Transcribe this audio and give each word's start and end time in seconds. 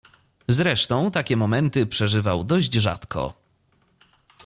"Zresztą 0.47 1.11
takie 1.11 1.37
momenty 1.37 1.85
przeżywał 1.85 2.43
dość 2.43 2.73
rzadko." 2.73 3.33